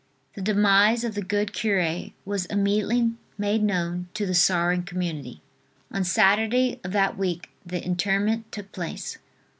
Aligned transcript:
The 0.33 0.41
demise 0.41 1.03
of 1.03 1.13
the 1.13 1.21
good 1.21 1.53
cure 1.53 2.05
was 2.25 2.47
immediately 2.47 3.11
made 3.37 3.61
known 3.61 4.07
to 4.15 4.25
the 4.25 4.33
sorrowing 4.33 4.81
community. 4.81 5.43
On 5.91 6.03
Saturday 6.03 6.79
of 6.83 6.91
that 6.93 7.19
week 7.19 7.51
the 7.63 7.83
interment 7.85 8.51
took 8.51 8.71
place. 8.71 9.19